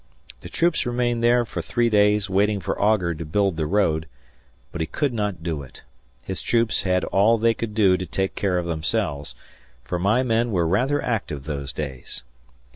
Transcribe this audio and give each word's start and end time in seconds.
The 0.39 0.49
troops 0.49 0.87
remained 0.87 1.23
there 1.23 1.45
for 1.45 1.61
three 1.61 1.87
days 1.87 2.27
waiting 2.27 2.59
for 2.59 2.81
Augur 2.81 3.13
to 3.13 3.23
build 3.23 3.55
the 3.55 3.67
road, 3.67 4.07
but 4.71 4.81
he 4.81 4.87
could 4.87 5.13
not 5.13 5.43
do 5.43 5.61
it; 5.61 5.83
his 6.23 6.41
troops 6.41 6.81
had 6.81 7.03
all 7.03 7.37
they 7.37 7.53
could 7.53 7.75
do 7.75 7.97
to 7.97 8.05
take 8.07 8.33
care 8.33 8.57
of 8.57 8.65
themselves, 8.65 9.35
for 9.83 9.99
my 9.99 10.23
men 10.23 10.49
were 10.51 10.67
rather 10.67 11.03
active 11.03 11.43
those 11.43 11.71
days. 11.71 12.23